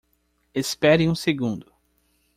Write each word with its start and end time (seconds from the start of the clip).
Espere 0.51 1.07
um 1.07 1.13
segundo. 1.13 1.71